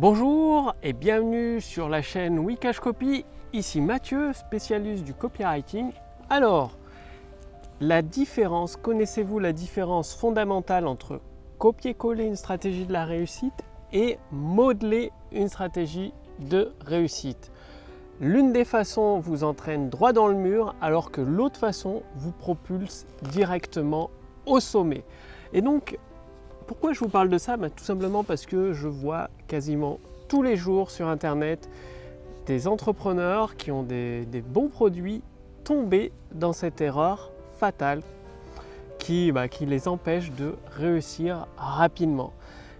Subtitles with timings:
[0.00, 3.24] Bonjour et bienvenue sur la chaîne Wikash Copy.
[3.52, 5.90] Ici Mathieu, spécialiste du copywriting.
[6.30, 6.78] Alors,
[7.80, 11.20] la différence, connaissez-vous la différence fondamentale entre
[11.58, 17.50] copier-coller une stratégie de la réussite et modeler une stratégie de réussite?
[18.20, 23.04] L'une des façons vous entraîne droit dans le mur alors que l'autre façon vous propulse
[23.32, 24.10] directement
[24.46, 25.02] au sommet.
[25.52, 25.98] Et donc,
[26.68, 27.56] pourquoi je vous parle de ça?
[27.56, 29.98] Ben, Tout simplement parce que je vois quasiment
[30.28, 31.68] tous les jours sur Internet
[32.46, 35.22] des entrepreneurs qui ont des, bons produits
[35.64, 38.02] tomber dans cette erreur fatale
[38.98, 42.32] qui, bah, qui les empêche de réussir rapidement.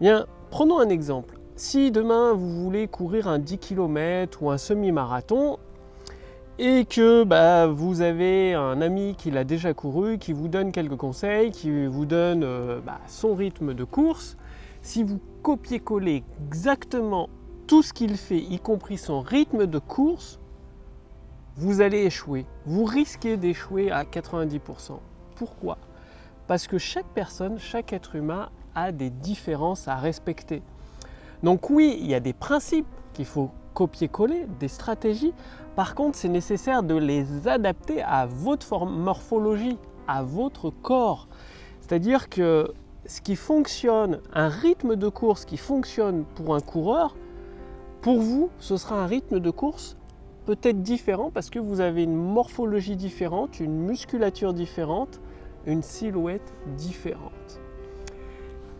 [0.00, 1.38] Bien, prenons un exemple.
[1.56, 5.58] Si demain vous voulez courir un 10 km ou un semi-marathon
[6.58, 10.96] et que bah, vous avez un ami qui l'a déjà couru, qui vous donne quelques
[10.96, 14.36] conseils, qui vous donne euh, bah, son rythme de course,
[14.82, 17.28] si vous copiez-collez exactement
[17.66, 20.40] tout ce qu'il fait, y compris son rythme de course,
[21.56, 22.46] vous allez échouer.
[22.66, 24.98] Vous risquez d'échouer à 90%.
[25.36, 25.78] Pourquoi?
[26.46, 30.62] Parce que chaque personne, chaque être humain a des différences à respecter.
[31.42, 35.34] Donc oui, il y a des principes qu'il faut copier-coller, des stratégies.
[35.76, 41.28] Par contre, c'est nécessaire de les adapter à votre morphologie, à votre corps.
[41.80, 42.72] C'est-à-dire que
[43.06, 47.16] ce qui fonctionne, un rythme de course qui fonctionne pour un coureur,
[48.00, 49.96] pour vous, ce sera un rythme de course
[50.44, 55.20] peut-être différent parce que vous avez une morphologie différente, une musculature différente,
[55.66, 57.61] une silhouette différente.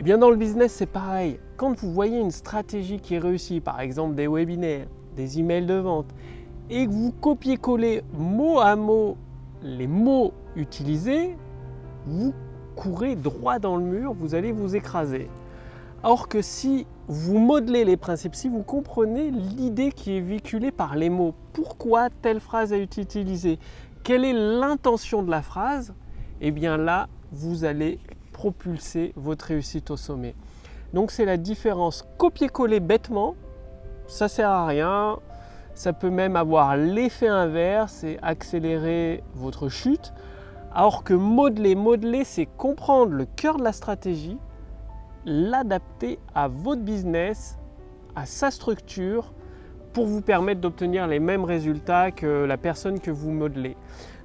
[0.00, 1.38] Et eh bien dans le business, c'est pareil.
[1.58, 5.74] Quand vous voyez une stratégie qui est réussie, par exemple des webinaires, des emails de
[5.74, 6.06] vente,
[6.70, 9.18] et que vous copiez-collez mot à mot
[9.62, 11.36] les mots utilisés,
[12.06, 12.32] vous
[12.76, 15.28] courez droit dans le mur, vous allez vous écraser.
[16.02, 20.96] Or que si vous modelez les principes, si vous comprenez l'idée qui est véhiculée par
[20.96, 23.58] les mots, pourquoi telle phrase été utilisée,
[24.02, 25.92] quelle est l'intention de la phrase,
[26.40, 27.98] eh bien là, vous allez
[28.40, 30.34] propulser votre réussite au sommet.
[30.94, 32.06] Donc c'est la différence.
[32.16, 33.34] Copier-coller bêtement,
[34.06, 35.18] ça sert à rien.
[35.74, 40.14] Ça peut même avoir l'effet inverse et accélérer votre chute.
[40.74, 44.38] Alors que modeler, modeler, c'est comprendre le cœur de la stratégie,
[45.26, 47.58] l'adapter à votre business,
[48.16, 49.34] à sa structure,
[49.92, 53.76] pour vous permettre d'obtenir les mêmes résultats que la personne que vous modelez.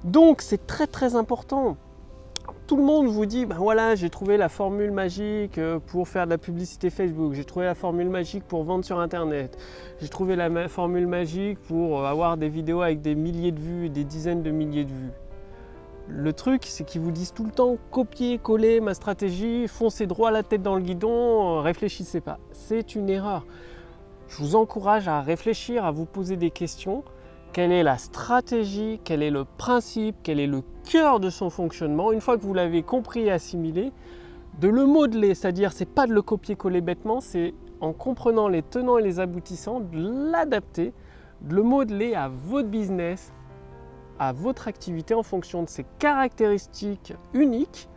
[0.04, 1.76] Donc c'est très très important
[2.66, 6.24] tout le monde vous dit, ben voilà, j'ai trouvé la formule magique euh, pour faire
[6.24, 9.56] de la publicité Facebook, j'ai trouvé la formule magique pour vendre sur Internet,
[10.00, 13.86] j'ai trouvé la formule magique pour euh, avoir des vidéos avec des milliers de vues
[13.86, 15.12] et des dizaines de milliers de vues.
[16.08, 20.32] Le truc, c'est qu'ils vous disent tout le temps copier, coller ma stratégie, foncez droit
[20.32, 22.38] la tête dans le guidon, euh, réfléchissez pas.
[22.52, 23.46] C'est une erreur.
[24.28, 27.04] Je vous encourage à réfléchir, à vous poser des questions
[27.56, 32.12] quelle est la stratégie, quel est le principe, quel est le cœur de son fonctionnement.
[32.12, 33.94] Une fois que vous l'avez compris et assimilé,
[34.60, 38.98] de le modeler, c'est-à-dire c'est pas de le copier-coller bêtement, c'est en comprenant les tenants
[38.98, 40.92] et les aboutissants, de l'adapter,
[41.40, 43.32] de le modeler à votre business,
[44.18, 47.88] à votre activité en fonction de ses caractéristiques uniques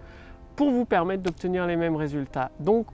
[0.55, 2.49] pour vous permettre d'obtenir les mêmes résultats.
[2.61, 2.87] Donc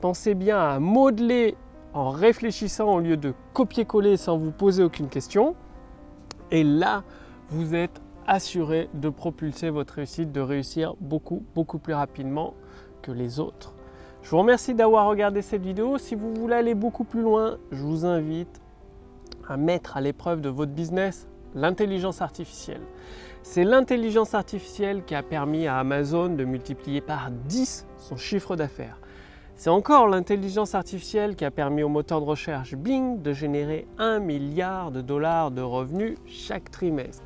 [0.00, 1.54] pensez bien à modeler
[1.94, 5.54] en réfléchissant au lieu de copier-coller sans vous poser aucune question.
[6.52, 7.02] Et là,
[7.48, 12.52] vous êtes assuré de propulser votre réussite, de réussir beaucoup, beaucoup plus rapidement
[13.00, 13.74] que les autres.
[14.22, 15.96] Je vous remercie d'avoir regardé cette vidéo.
[15.96, 18.60] Si vous voulez aller beaucoup plus loin, je vous invite
[19.48, 22.82] à mettre à l'épreuve de votre business l'intelligence artificielle.
[23.42, 29.00] C'est l'intelligence artificielle qui a permis à Amazon de multiplier par 10 son chiffre d'affaires.
[29.62, 34.18] C'est encore l'intelligence artificielle qui a permis au moteur de recherche Bing de générer 1
[34.18, 37.22] milliard de dollars de revenus chaque trimestre.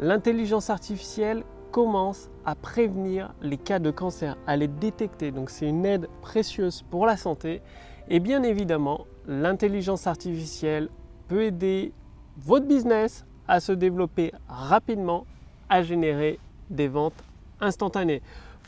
[0.00, 5.30] L'intelligence artificielle commence à prévenir les cas de cancer, à les détecter.
[5.30, 7.62] Donc c'est une aide précieuse pour la santé.
[8.08, 10.88] Et bien évidemment, l'intelligence artificielle
[11.28, 11.92] peut aider
[12.36, 15.24] votre business à se développer rapidement,
[15.68, 17.22] à générer des ventes
[17.60, 18.22] instantanées.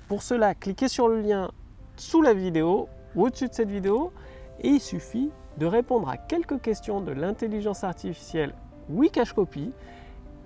[0.06, 1.50] Pour cela, cliquez sur le lien
[2.02, 4.12] sous la vidéo ou au-dessus de cette vidéo
[4.60, 8.54] et il suffit de répondre à quelques questions de l'intelligence artificielle
[8.90, 9.72] Wikash Copy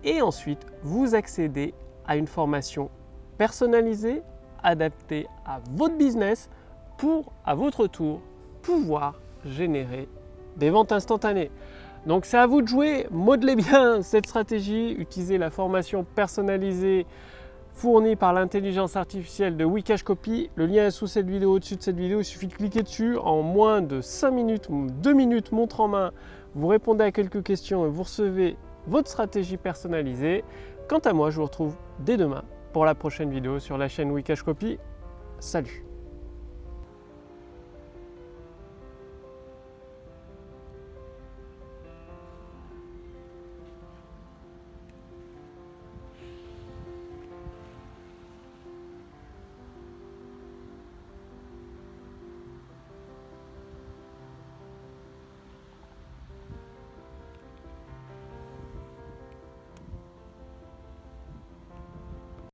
[0.05, 1.73] et ensuite vous accédez
[2.06, 2.91] à une formation
[3.38, 4.23] personnalisée
[4.62, 6.50] adaptée à votre business
[6.99, 8.20] pour à votre tour
[8.61, 9.14] pouvoir
[9.47, 10.09] générer
[10.56, 11.50] des ventes instantanées.
[12.05, 17.06] Donc c'est à vous de jouer, modelez bien cette stratégie, utilisez la formation personnalisée
[17.76, 20.50] fourni par l'intelligence artificielle de Wikash Copy.
[20.56, 22.20] Le lien est sous cette vidéo, au-dessus de cette vidéo.
[22.20, 23.19] Il suffit de cliquer dessus.
[23.19, 26.12] En moins de 5 minutes, 2 minutes, montre en main,
[26.55, 28.56] vous répondez à quelques questions et vous recevez
[28.87, 30.43] votre stratégie personnalisée.
[30.88, 34.11] Quant à moi, je vous retrouve dès demain pour la prochaine vidéo sur la chaîne
[34.11, 34.78] Wikash Copy.
[35.38, 35.86] Salut